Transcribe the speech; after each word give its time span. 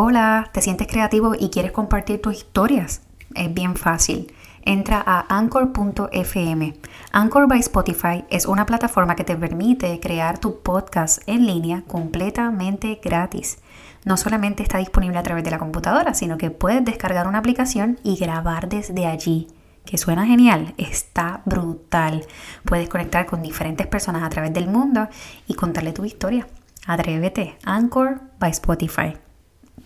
Hola, 0.00 0.48
¿te 0.52 0.62
sientes 0.62 0.86
creativo 0.86 1.34
y 1.36 1.50
quieres 1.50 1.72
compartir 1.72 2.22
tus 2.22 2.36
historias? 2.36 3.02
Es 3.34 3.52
bien 3.52 3.74
fácil. 3.74 4.32
Entra 4.62 5.02
a 5.04 5.26
anchor.fm. 5.28 6.74
Anchor 7.10 7.48
by 7.48 7.58
Spotify 7.58 8.24
es 8.30 8.46
una 8.46 8.64
plataforma 8.64 9.16
que 9.16 9.24
te 9.24 9.34
permite 9.34 9.98
crear 9.98 10.38
tu 10.38 10.60
podcast 10.62 11.20
en 11.26 11.46
línea 11.46 11.82
completamente 11.88 13.00
gratis. 13.02 13.58
No 14.04 14.16
solamente 14.16 14.62
está 14.62 14.78
disponible 14.78 15.18
a 15.18 15.24
través 15.24 15.42
de 15.42 15.50
la 15.50 15.58
computadora, 15.58 16.14
sino 16.14 16.38
que 16.38 16.52
puedes 16.52 16.84
descargar 16.84 17.26
una 17.26 17.38
aplicación 17.38 17.98
y 18.04 18.18
grabar 18.18 18.68
desde 18.68 19.04
allí. 19.04 19.48
Que 19.84 19.98
suena 19.98 20.26
genial, 20.26 20.74
está 20.78 21.42
brutal. 21.44 22.24
Puedes 22.64 22.88
conectar 22.88 23.26
con 23.26 23.42
diferentes 23.42 23.88
personas 23.88 24.22
a 24.22 24.28
través 24.28 24.52
del 24.52 24.68
mundo 24.68 25.08
y 25.48 25.54
contarle 25.54 25.92
tu 25.92 26.04
historia. 26.04 26.46
Atrévete, 26.86 27.58
Anchor 27.64 28.20
by 28.38 28.52
Spotify 28.52 29.14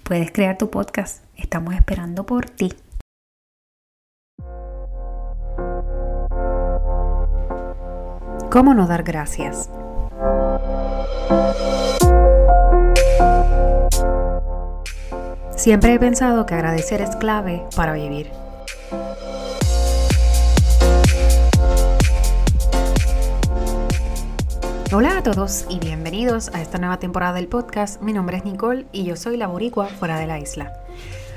puedes 0.03 0.31
crear 0.33 0.59
tu 0.59 0.71
podcast. 0.71 1.25
Estamos 1.37 1.75
esperando 1.75 2.25
por 2.25 2.51
ti. 2.51 2.75
¿Cómo 8.51 8.75
no 8.75 8.87
dar 8.87 9.03
gracias? 9.03 9.71
Siempre 15.57 15.95
he 15.95 15.99
pensado 15.99 16.45
que 16.45 16.55
agradecer 16.55 17.01
es 17.01 17.17
clave 17.17 17.65
para 17.77 17.93
vivir. 17.93 18.31
Hola 24.95 25.17
a 25.17 25.23
todos 25.23 25.65
y 25.71 25.79
bienvenidos 25.79 26.51
a 26.53 26.61
esta 26.61 26.77
nueva 26.77 26.99
temporada 26.99 27.33
del 27.33 27.49
podcast. 27.49 28.03
Mi 28.03 28.13
nombre 28.13 28.37
es 28.37 28.45
Nicole 28.45 28.85
y 28.93 29.05
yo 29.05 29.17
soy 29.17 29.39
la 29.39 29.47
boricua 29.47 29.87
fuera 29.87 30.19
de 30.19 30.27
la 30.27 30.39
isla. 30.39 30.71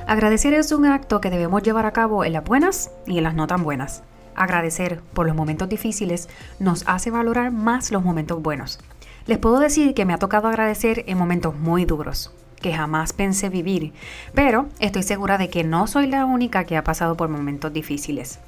Agradecer 0.08 0.54
es 0.54 0.74
un 0.74 0.86
acto 0.86 1.22
que 1.22 1.30
debemos 1.30 1.64
llevar 1.64 1.86
a 1.86 1.94
cabo 1.94 2.26
en 2.26 2.34
las 2.34 2.44
buenas 2.44 2.92
y 3.08 3.18
en 3.18 3.24
las 3.24 3.34
no 3.34 3.48
tan 3.48 3.64
buenas. 3.64 4.04
Agradecer 4.36 5.00
por 5.14 5.26
los 5.26 5.38
momentos 5.38 5.70
difíciles 5.70 6.28
nos 6.60 6.84
hace 6.86 7.12
valorar 7.12 7.54
más 7.54 7.92
los 7.92 8.04
momentos 8.04 8.42
buenos. 8.42 8.78
Les 9.26 9.38
puedo 9.38 9.60
decir 9.60 9.94
que 9.94 10.04
me 10.04 10.14
ha 10.14 10.18
tocado 10.18 10.50
agradecer 10.50 11.06
en 11.08 11.18
momentos 11.18 11.56
muy 11.56 11.86
duros, 11.86 12.34
que 12.62 12.74
jamás 12.74 13.14
pensé 13.14 13.50
vivir, 13.50 13.94
pero 14.34 14.68
estoy 14.80 15.04
segura 15.04 15.38
de 15.38 15.50
que 15.50 15.64
no 15.64 15.88
soy 15.88 16.08
la 16.08 16.26
única 16.26 16.64
que 16.64 16.78
ha 16.78 16.84
pasado 16.84 17.16
por 17.16 17.30
momentos 17.30 17.72
difíciles. 17.72 18.40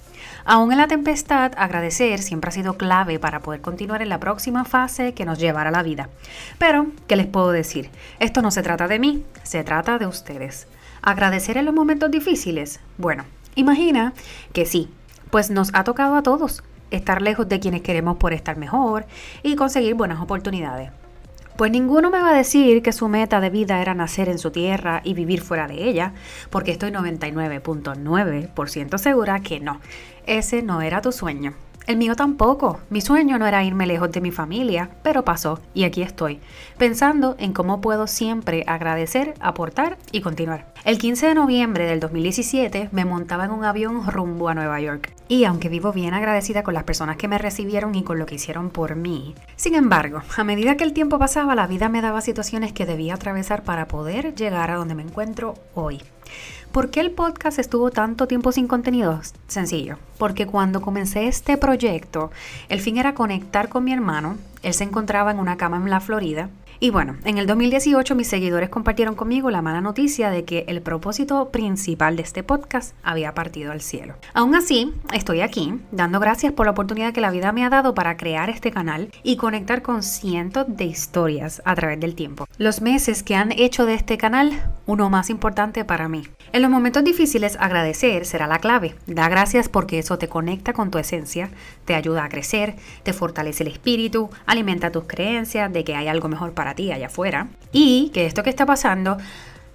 Aún 0.46 0.72
en 0.72 0.78
la 0.78 0.88
tempestad, 0.88 1.52
agradecer 1.58 2.22
siempre 2.22 2.50
ha 2.50 2.54
sido 2.54 2.78
clave 2.78 3.20
para 3.20 3.42
poder 3.42 3.62
continuar 3.62 4.02
en 4.02 4.10
la 4.10 4.20
próxima 4.20 4.66
fase 4.66 5.14
que 5.14 5.26
nos 5.26 5.40
llevará 5.40 5.70
a 5.70 5.74
la 5.74 5.84
vida. 5.84 6.10
Pero, 6.58 6.88
¿qué 7.08 7.16
les 7.16 7.28
puedo 7.28 7.52
decir? 7.52 7.90
Esto 8.20 8.42
no 8.42 8.52
se 8.52 8.64
trata 8.64 8.88
de 8.88 9.00
mí, 9.00 9.24
se 9.44 9.64
trata 9.64 9.98
de 9.98 10.08
ustedes. 10.08 10.68
¿Agradecer 11.02 11.58
en 11.58 11.66
los 11.66 11.76
momentos 11.76 12.12
difíciles? 12.12 12.80
Bueno, 12.98 13.26
imagina 13.56 14.14
que 14.54 14.66
sí, 14.66 14.90
pues 15.30 15.52
nos 15.52 15.70
ha 15.74 15.84
tocado 15.84 16.16
a 16.16 16.24
todos 16.24 16.64
estar 16.92 17.22
lejos 17.22 17.50
de 17.50 17.60
quienes 17.60 17.82
queremos 17.82 18.18
por 18.18 18.34
estar 18.34 18.58
mejor 18.58 19.06
y 19.44 19.56
conseguir 19.56 19.96
buenas 19.96 20.22
oportunidades. 20.22 20.92
Pues 21.58 21.72
ninguno 21.72 22.12
me 22.12 22.22
va 22.22 22.30
a 22.30 22.38
decir 22.38 22.84
que 22.84 22.94
su 22.94 23.08
meta 23.08 23.42
de 23.42 23.50
vida 23.50 23.82
era 23.82 23.96
nacer 23.96 24.30
en 24.30 24.38
su 24.38 24.52
tierra 24.52 25.02
y 25.04 25.16
vivir 25.16 25.42
fuera 25.42 25.68
de 25.68 25.90
ella, 25.90 26.14
porque 26.52 26.70
estoy 26.70 26.92
99.9% 26.92 28.98
segura 29.00 29.40
que 29.40 29.60
no. 29.60 29.82
Ese 30.28 30.62
no 30.62 30.84
era 30.84 31.02
tu 31.02 31.12
sueño. 31.12 31.56
El 31.88 31.96
mío 31.96 32.18
tampoco. 32.18 32.82
Mi 32.90 33.00
sueño 33.00 33.40
no 33.40 33.48
era 33.48 33.64
irme 33.64 33.88
lejos 33.88 34.12
de 34.12 34.20
mi 34.20 34.32
familia, 34.32 34.90
pero 35.04 35.24
pasó 35.24 35.62
y 35.74 35.86
aquí 35.86 36.02
estoy, 36.02 36.42
pensando 36.78 37.38
en 37.40 37.54
cómo 37.54 37.80
puedo 37.80 38.08
siempre 38.08 38.66
agradecer, 38.68 39.36
aportar 39.40 39.98
y 40.12 40.20
continuar. 40.20 40.74
El 40.84 40.98
15 40.98 41.28
de 41.28 41.36
noviembre 41.36 41.86
del 41.86 42.02
2017 42.02 42.90
me 42.92 43.06
montaba 43.06 43.46
en 43.46 43.52
un 43.52 43.64
avión 43.64 44.06
rumbo 44.06 44.50
a 44.50 44.54
Nueva 44.54 44.82
York. 44.82 45.14
Y 45.30 45.46
aunque 45.46 45.70
vivo 45.70 45.94
bien 45.94 46.14
agradecida 46.14 46.62
con 46.62 46.74
las 46.74 46.84
personas 46.84 47.16
que 47.16 47.30
me 47.30 47.38
recibieron 47.38 47.96
y 47.96 48.04
con 48.04 48.20
lo 48.20 48.26
que 48.26 48.36
hicieron 48.36 48.70
por 48.70 48.98
mí, 48.98 49.34
sin 49.56 49.74
embargo, 49.74 50.22
a 50.36 50.44
medida 50.44 50.76
que 50.76 50.84
el 50.84 50.92
tiempo 50.92 51.20
pasaba, 51.20 51.56
la 51.56 51.68
vida 51.68 51.88
me 51.88 52.02
daba 52.02 52.20
situaciones 52.20 52.74
que 52.74 52.86
debía 52.86 53.14
atravesar 53.14 53.64
para 53.64 53.88
poder 53.88 54.36
llegar 54.36 54.72
a 54.72 54.76
donde 54.76 54.96
me 54.96 55.04
encuentro 55.04 55.54
hoy. 55.74 56.02
¿Por 56.72 56.92
qué 56.92 57.00
el 57.00 57.12
podcast 57.12 57.60
estuvo 57.60 57.92
tanto 57.92 58.28
tiempo 58.28 58.52
sin 58.52 58.68
contenido? 58.68 59.20
Sencillo, 59.48 59.98
porque 60.18 60.46
cuando 60.46 60.82
comencé 60.82 61.28
este 61.28 61.58
proyecto, 61.58 62.32
el 62.70 62.82
fin 62.82 62.98
era 62.98 63.14
conectar 63.14 63.70
con 63.70 63.84
mi 63.84 63.94
hermano. 63.94 64.38
Él 64.62 64.74
se 64.74 64.84
encontraba 64.84 65.32
en 65.32 65.40
una 65.40 65.58
cama 65.58 65.78
en 65.78 65.90
la 65.90 66.00
Florida 66.00 66.50
y 66.80 66.90
bueno, 66.92 67.18
en 67.24 67.38
el 67.38 67.48
2018 67.48 68.16
mis 68.16 68.28
seguidores 68.28 68.70
compartieron 68.70 69.16
conmigo 69.16 69.50
la 69.50 69.62
mala 69.62 69.82
noticia 69.82 70.30
de 70.30 70.46
que 70.46 70.66
el 70.68 70.82
propósito 70.82 71.50
principal 71.50 72.16
de 72.16 72.24
este 72.24 72.44
podcast 72.44 72.96
había 73.04 73.34
partido 73.34 73.72
al 73.72 73.82
cielo. 73.82 74.16
Aún 74.34 74.56
así, 74.56 74.94
estoy 75.14 75.42
aquí 75.42 75.74
dando 75.92 76.20
gracias 76.20 76.54
por 76.54 76.68
la 76.68 76.74
oportunidad 76.74 77.14
que 77.14 77.22
la 77.22 77.32
vida 77.32 77.52
me 77.52 77.66
ha 77.66 77.70
dado 77.70 77.94
para 77.94 78.18
crear 78.18 78.50
este 78.50 78.72
canal 78.72 79.10
y 79.24 79.38
conectar 79.38 79.82
con 79.82 80.04
cientos 80.04 80.66
de 80.68 80.86
historias 80.86 81.62
a 81.66 81.76
través 81.76 82.00
del 82.00 82.16
tiempo. 82.16 82.48
Los 82.58 82.82
meses 82.82 83.24
que 83.24 83.36
han 83.36 83.52
hecho 83.52 83.86
de 83.86 83.96
este 83.96 84.18
canal 84.18 84.52
uno 84.86 85.10
más 85.10 85.30
importante 85.30 85.84
para 85.84 86.08
mí. 86.08 86.24
En 86.54 86.62
los 86.62 86.72
momentos 86.72 87.04
difíciles 87.04 87.58
agradecer 87.60 88.26
será 88.26 88.48
la 88.48 88.60
clave. 88.60 88.96
Da 89.06 89.28
gracias 89.28 89.68
porque 89.68 90.00
eso 90.00 90.18
te 90.18 90.30
conecta 90.30 90.74
con 90.74 90.92
tu 90.92 90.98
esencia, 90.98 91.50
te 91.86 91.94
ayuda 91.94 92.24
a 92.24 92.30
crecer, 92.30 92.76
te 93.04 93.14
fortalece 93.14 93.64
el 93.64 93.72
espíritu, 93.72 94.30
alimenta 94.46 94.92
tus 94.92 95.04
creencias 95.06 95.72
de 95.72 95.84
que 95.84 95.96
hay 95.96 96.08
algo 96.08 96.30
mejor 96.30 96.54
para 96.54 96.67
ti 96.76 96.92
allá 96.92 97.08
afuera 97.08 97.48
y 97.72 98.12
que 98.14 98.26
esto 98.26 98.44
que 98.44 98.50
está 98.50 98.66
pasando 98.66 99.18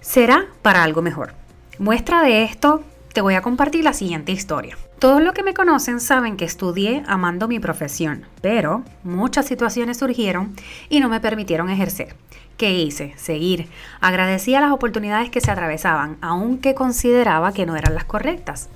será 0.01 0.45
para 0.61 0.83
algo 0.83 1.01
mejor. 1.01 1.33
Muestra 1.79 2.21
de 2.21 2.43
esto 2.43 2.83
te 3.13 3.21
voy 3.21 3.35
a 3.35 3.41
compartir 3.41 3.83
la 3.83 3.93
siguiente 3.93 4.31
historia. 4.31 4.77
Todos 4.99 5.21
los 5.21 5.33
que 5.33 5.43
me 5.43 5.53
conocen 5.53 5.99
saben 5.99 6.37
que 6.37 6.45
estudié 6.45 7.03
amando 7.07 7.47
mi 7.47 7.59
profesión, 7.59 8.25
pero 8.41 8.83
muchas 9.03 9.45
situaciones 9.45 9.97
surgieron 9.97 10.55
y 10.89 10.99
no 10.99 11.09
me 11.09 11.19
permitieron 11.19 11.69
ejercer. 11.69 12.15
¿Qué 12.57 12.71
hice? 12.71 13.13
Seguir. 13.17 13.67
Agradecí 13.99 14.55
a 14.55 14.61
las 14.61 14.71
oportunidades 14.71 15.29
que 15.29 15.41
se 15.41 15.51
atravesaban, 15.51 16.17
aunque 16.21 16.75
consideraba 16.75 17.51
que 17.51 17.65
no 17.65 17.75
eran 17.75 17.95
las 17.95 18.05
correctas. 18.05 18.69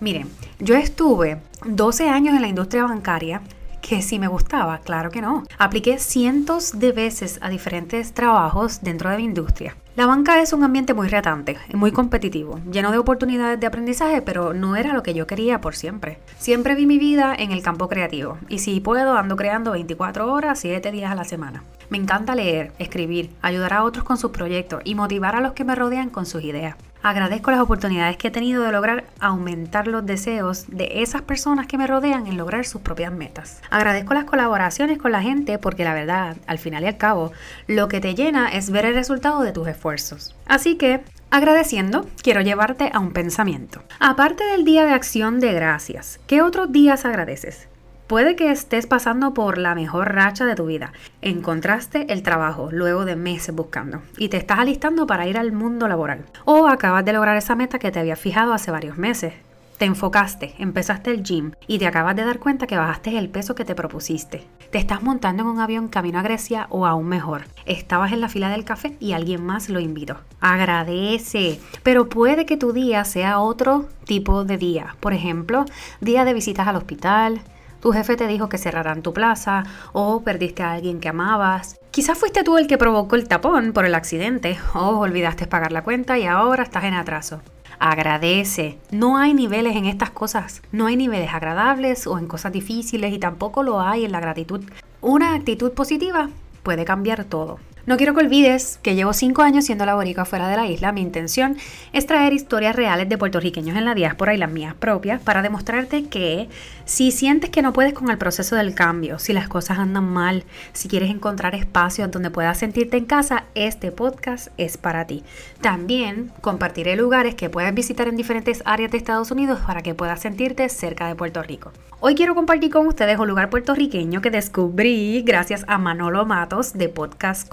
Miren, 0.00 0.28
yo 0.58 0.74
estuve 0.74 1.38
12 1.64 2.08
años 2.08 2.34
en 2.34 2.42
la 2.42 2.48
industria 2.48 2.84
bancaria 2.84 3.42
que 3.82 4.00
si 4.00 4.18
me 4.18 4.28
gustaba, 4.28 4.78
claro 4.78 5.10
que 5.10 5.20
no. 5.20 5.42
Apliqué 5.58 5.98
cientos 5.98 6.78
de 6.78 6.92
veces 6.92 7.38
a 7.42 7.50
diferentes 7.50 8.14
trabajos 8.14 8.80
dentro 8.80 9.10
de 9.10 9.18
mi 9.18 9.24
industria. 9.24 9.76
La 9.94 10.06
banca 10.06 10.40
es 10.40 10.54
un 10.54 10.64
ambiente 10.64 10.94
muy 10.94 11.08
retante, 11.08 11.58
muy 11.74 11.92
competitivo, 11.92 12.58
lleno 12.70 12.92
de 12.92 12.96
oportunidades 12.96 13.60
de 13.60 13.66
aprendizaje, 13.66 14.22
pero 14.22 14.54
no 14.54 14.74
era 14.76 14.94
lo 14.94 15.02
que 15.02 15.12
yo 15.12 15.26
quería 15.26 15.60
por 15.60 15.74
siempre. 15.74 16.18
Siempre 16.38 16.74
vi 16.74 16.86
mi 16.86 16.96
vida 16.96 17.34
en 17.38 17.52
el 17.52 17.62
campo 17.62 17.88
creativo 17.90 18.38
y 18.48 18.60
si 18.60 18.80
puedo 18.80 19.18
ando 19.18 19.36
creando 19.36 19.72
24 19.72 20.32
horas, 20.32 20.60
7 20.60 20.90
días 20.92 21.12
a 21.12 21.14
la 21.14 21.24
semana. 21.24 21.62
Me 21.90 21.98
encanta 21.98 22.34
leer, 22.34 22.72
escribir, 22.78 23.28
ayudar 23.42 23.74
a 23.74 23.84
otros 23.84 24.02
con 24.02 24.16
sus 24.16 24.30
proyectos 24.30 24.80
y 24.84 24.94
motivar 24.94 25.36
a 25.36 25.42
los 25.42 25.52
que 25.52 25.64
me 25.64 25.74
rodean 25.74 26.08
con 26.08 26.24
sus 26.24 26.42
ideas. 26.42 26.76
Agradezco 27.02 27.50
las 27.50 27.60
oportunidades 27.60 28.16
que 28.16 28.28
he 28.28 28.30
tenido 28.30 28.62
de 28.62 28.70
lograr 28.70 29.04
aumentar 29.18 29.88
los 29.88 30.06
deseos 30.06 30.66
de 30.68 31.02
esas 31.02 31.22
personas 31.22 31.66
que 31.66 31.76
me 31.76 31.88
rodean 31.88 32.28
en 32.28 32.36
lograr 32.36 32.64
sus 32.64 32.80
propias 32.80 33.12
metas. 33.12 33.60
Agradezco 33.70 34.14
las 34.14 34.24
colaboraciones 34.24 34.98
con 34.98 35.10
la 35.10 35.20
gente 35.20 35.58
porque 35.58 35.84
la 35.84 35.94
verdad, 35.94 36.36
al 36.46 36.58
final 36.58 36.84
y 36.84 36.86
al 36.86 36.98
cabo, 36.98 37.32
lo 37.66 37.88
que 37.88 38.00
te 38.00 38.14
llena 38.14 38.48
es 38.52 38.70
ver 38.70 38.84
el 38.84 38.94
resultado 38.94 39.42
de 39.42 39.52
tus 39.52 39.66
esfuerzos. 39.66 40.36
Así 40.46 40.76
que, 40.76 41.00
agradeciendo, 41.30 42.06
quiero 42.22 42.40
llevarte 42.40 42.90
a 42.92 43.00
un 43.00 43.12
pensamiento. 43.12 43.82
Aparte 43.98 44.44
del 44.44 44.64
Día 44.64 44.84
de 44.84 44.92
Acción 44.92 45.40
de 45.40 45.52
Gracias, 45.52 46.20
¿qué 46.28 46.40
otros 46.40 46.70
días 46.70 47.04
agradeces? 47.04 47.68
Puede 48.06 48.36
que 48.36 48.50
estés 48.50 48.86
pasando 48.86 49.32
por 49.32 49.58
la 49.58 49.74
mejor 49.74 50.14
racha 50.14 50.44
de 50.44 50.54
tu 50.54 50.66
vida. 50.66 50.92
Encontraste 51.22 52.12
el 52.12 52.22
trabajo 52.22 52.68
luego 52.70 53.04
de 53.04 53.16
meses 53.16 53.54
buscando 53.54 54.02
y 54.18 54.28
te 54.28 54.36
estás 54.36 54.58
alistando 54.58 55.06
para 55.06 55.26
ir 55.26 55.38
al 55.38 55.52
mundo 55.52 55.88
laboral. 55.88 56.24
O 56.44 56.68
acabas 56.68 57.04
de 57.04 57.14
lograr 57.14 57.36
esa 57.36 57.54
meta 57.54 57.78
que 57.78 57.90
te 57.90 58.00
habías 58.00 58.20
fijado 58.20 58.52
hace 58.52 58.70
varios 58.70 58.98
meses. 58.98 59.32
Te 59.78 59.86
enfocaste, 59.86 60.54
empezaste 60.58 61.10
el 61.10 61.24
gym 61.24 61.52
y 61.66 61.80
te 61.80 61.88
acabas 61.88 62.14
de 62.14 62.24
dar 62.24 62.38
cuenta 62.38 62.68
que 62.68 62.76
bajaste 62.76 63.18
el 63.18 63.28
peso 63.28 63.56
que 63.56 63.64
te 63.64 63.74
propusiste. 63.74 64.46
Te 64.70 64.78
estás 64.78 65.02
montando 65.02 65.42
en 65.42 65.48
un 65.48 65.58
avión 65.58 65.88
camino 65.88 66.20
a 66.20 66.22
Grecia 66.22 66.66
o 66.70 66.86
aún 66.86 67.08
mejor. 67.08 67.46
Estabas 67.66 68.12
en 68.12 68.20
la 68.20 68.28
fila 68.28 68.48
del 68.48 68.64
café 68.64 68.96
y 69.00 69.12
alguien 69.12 69.44
más 69.44 69.68
lo 69.68 69.80
invitó. 69.80 70.18
Agradece. 70.40 71.58
Pero 71.82 72.08
puede 72.08 72.46
que 72.46 72.56
tu 72.56 72.72
día 72.72 73.04
sea 73.04 73.40
otro 73.40 73.88
tipo 74.04 74.44
de 74.44 74.56
día. 74.56 74.94
Por 75.00 75.14
ejemplo, 75.14 75.64
día 76.00 76.24
de 76.24 76.34
visitas 76.34 76.68
al 76.68 76.76
hospital, 76.76 77.42
tu 77.82 77.92
jefe 77.92 78.16
te 78.16 78.28
dijo 78.28 78.48
que 78.48 78.58
cerrarán 78.58 79.02
tu 79.02 79.12
plaza 79.12 79.64
o 79.92 80.22
perdiste 80.22 80.62
a 80.62 80.72
alguien 80.72 81.00
que 81.00 81.08
amabas. 81.08 81.80
Quizás 81.90 82.16
fuiste 82.16 82.44
tú 82.44 82.56
el 82.56 82.68
que 82.68 82.78
provocó 82.78 83.16
el 83.16 83.26
tapón 83.26 83.72
por 83.72 83.84
el 83.84 83.96
accidente 83.96 84.56
o 84.72 85.00
olvidaste 85.00 85.48
pagar 85.48 85.72
la 85.72 85.82
cuenta 85.82 86.16
y 86.16 86.24
ahora 86.24 86.62
estás 86.62 86.84
en 86.84 86.94
atraso. 86.94 87.42
Agradece. 87.80 88.78
No 88.92 89.18
hay 89.18 89.34
niveles 89.34 89.74
en 89.74 89.86
estas 89.86 90.10
cosas. 90.10 90.62
No 90.70 90.86
hay 90.86 90.96
niveles 90.96 91.34
agradables 91.34 92.06
o 92.06 92.16
en 92.18 92.28
cosas 92.28 92.52
difíciles 92.52 93.12
y 93.12 93.18
tampoco 93.18 93.64
lo 93.64 93.80
hay 93.80 94.04
en 94.04 94.12
la 94.12 94.20
gratitud. 94.20 94.62
Una 95.00 95.34
actitud 95.34 95.72
positiva 95.72 96.30
puede 96.62 96.84
cambiar 96.84 97.24
todo. 97.24 97.58
No 97.84 97.96
quiero 97.96 98.14
que 98.14 98.20
olvides 98.20 98.78
que 98.80 98.94
llevo 98.94 99.12
cinco 99.12 99.42
años 99.42 99.64
siendo 99.64 99.84
la 99.84 99.96
boricua 99.96 100.24
fuera 100.24 100.48
de 100.48 100.56
la 100.56 100.68
isla. 100.68 100.92
Mi 100.92 101.00
intención 101.00 101.56
es 101.92 102.06
traer 102.06 102.32
historias 102.32 102.76
reales 102.76 103.08
de 103.08 103.18
puertorriqueños 103.18 103.76
en 103.76 103.84
la 103.84 103.96
diáspora 103.96 104.34
y 104.34 104.38
las 104.38 104.52
mías 104.52 104.74
propias 104.74 105.20
para 105.20 105.42
demostrarte 105.42 106.04
que 106.04 106.48
si 106.84 107.10
sientes 107.10 107.50
que 107.50 107.60
no 107.60 107.72
puedes 107.72 107.92
con 107.92 108.08
el 108.08 108.18
proceso 108.18 108.54
del 108.54 108.76
cambio, 108.76 109.18
si 109.18 109.32
las 109.32 109.48
cosas 109.48 109.80
andan 109.80 110.04
mal, 110.04 110.44
si 110.72 110.86
quieres 110.86 111.10
encontrar 111.10 111.56
espacios 111.56 112.08
donde 112.08 112.30
puedas 112.30 112.56
sentirte 112.56 112.98
en 112.98 113.06
casa, 113.06 113.46
este 113.56 113.90
podcast 113.90 114.48
es 114.58 114.76
para 114.76 115.08
ti. 115.08 115.24
También 115.60 116.30
compartiré 116.40 116.94
lugares 116.94 117.34
que 117.34 117.50
puedas 117.50 117.74
visitar 117.74 118.06
en 118.06 118.16
diferentes 118.16 118.62
áreas 118.64 118.92
de 118.92 118.98
Estados 118.98 119.32
Unidos 119.32 119.58
para 119.66 119.82
que 119.82 119.96
puedas 119.96 120.20
sentirte 120.20 120.68
cerca 120.68 121.08
de 121.08 121.16
Puerto 121.16 121.42
Rico. 121.42 121.72
Hoy 122.04 122.16
quiero 122.16 122.34
compartir 122.34 122.70
con 122.72 122.88
ustedes 122.88 123.18
un 123.20 123.28
lugar 123.28 123.48
puertorriqueño 123.48 124.20
que 124.20 124.30
descubrí 124.30 125.22
gracias 125.22 125.64
a 125.68 125.78
Manolo 125.78 126.26
Matos 126.26 126.72
de 126.72 126.88
Podcast 126.88 127.48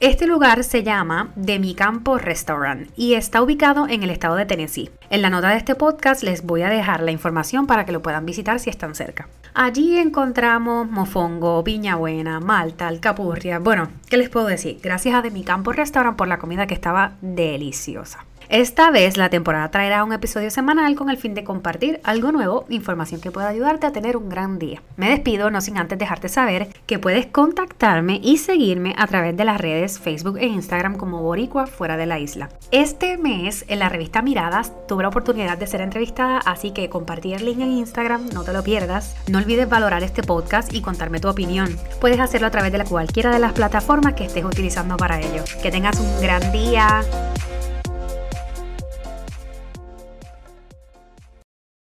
Este 0.00 0.26
lugar 0.26 0.62
se 0.64 0.82
llama 0.82 1.32
De 1.34 1.74
Campo 1.74 2.18
Restaurant 2.18 2.88
y 2.96 3.14
está 3.14 3.42
ubicado 3.42 3.88
en 3.88 4.02
el 4.02 4.10
estado 4.10 4.36
de 4.36 4.46
Tennessee. 4.46 4.90
En 5.10 5.22
la 5.22 5.30
nota 5.30 5.48
de 5.48 5.56
este 5.56 5.74
podcast 5.74 6.22
les 6.22 6.44
voy 6.44 6.62
a 6.62 6.68
dejar 6.68 7.02
la 7.02 7.10
información 7.10 7.66
para 7.66 7.84
que 7.84 7.92
lo 7.92 8.02
puedan 8.02 8.26
visitar 8.26 8.60
si 8.60 8.70
están 8.70 8.94
cerca. 8.94 9.28
Allí 9.54 9.98
encontramos 9.98 10.88
mofongo, 10.88 11.64
piña 11.64 11.96
buena, 11.96 12.38
malta, 12.38 12.88
alcapurria. 12.88 13.58
Bueno, 13.58 13.88
¿qué 14.08 14.16
les 14.16 14.28
puedo 14.28 14.46
decir? 14.46 14.78
Gracias 14.82 15.14
a 15.14 15.22
De 15.22 15.42
Campo 15.42 15.72
Restaurant 15.72 16.16
por 16.16 16.28
la 16.28 16.38
comida 16.38 16.66
que 16.66 16.74
estaba 16.74 17.12
deliciosa. 17.20 18.24
Esta 18.48 18.90
vez 18.90 19.16
la 19.16 19.30
temporada 19.30 19.70
traerá 19.70 20.04
un 20.04 20.12
episodio 20.12 20.50
semanal 20.50 20.94
con 20.94 21.10
el 21.10 21.16
fin 21.16 21.34
de 21.34 21.44
compartir 21.44 22.00
algo 22.04 22.30
nuevo, 22.30 22.66
información 22.68 23.20
que 23.20 23.30
pueda 23.30 23.48
ayudarte 23.48 23.86
a 23.86 23.92
tener 23.92 24.16
un 24.16 24.28
gran 24.28 24.58
día. 24.58 24.82
Me 24.96 25.08
despido 25.08 25.50
no 25.50 25.60
sin 25.60 25.78
antes 25.78 25.98
dejarte 25.98 26.28
saber 26.28 26.68
que 26.86 26.98
puedes 26.98 27.26
contactarme 27.26 28.20
y 28.22 28.38
seguirme 28.38 28.94
a 28.96 29.06
través 29.06 29.36
de 29.36 29.44
las 29.44 29.60
redes 29.60 29.98
Facebook 29.98 30.38
e 30.38 30.46
Instagram 30.46 30.96
como 30.96 31.22
Boricua 31.22 31.66
fuera 31.66 31.96
de 31.96 32.06
la 32.06 32.18
isla. 32.18 32.50
Este 32.70 33.16
mes 33.16 33.64
en 33.68 33.80
la 33.80 33.88
revista 33.88 34.22
Miradas 34.22 34.72
tuve 34.86 35.02
la 35.02 35.08
oportunidad 35.08 35.58
de 35.58 35.66
ser 35.66 35.80
entrevistada, 35.80 36.38
así 36.38 36.70
que 36.70 36.88
compartí 36.88 37.32
el 37.32 37.44
link 37.44 37.60
en 37.60 37.72
Instagram, 37.72 38.28
no 38.32 38.44
te 38.44 38.52
lo 38.52 38.62
pierdas. 38.62 39.16
No 39.28 39.38
olvides 39.38 39.68
valorar 39.68 40.02
este 40.02 40.22
podcast 40.22 40.72
y 40.72 40.80
contarme 40.80 41.18
tu 41.18 41.28
opinión. 41.28 41.76
Puedes 42.00 42.20
hacerlo 42.20 42.46
a 42.46 42.50
través 42.50 42.70
de 42.70 42.84
cualquiera 42.84 43.32
de 43.32 43.38
las 43.38 43.52
plataformas 43.52 44.14
que 44.14 44.24
estés 44.24 44.44
utilizando 44.44 44.96
para 44.96 45.20
ello. 45.20 45.42
Que 45.62 45.70
tengas 45.70 45.98
un 45.98 46.20
gran 46.20 46.52
día. 46.52 47.02